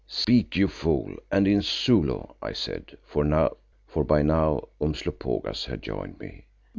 [0.07, 3.23] "Speak, you fool, and in Zulu," I said, for
[4.03, 6.47] by now Umslopogaas had joined me.